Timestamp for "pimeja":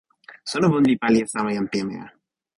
1.71-2.05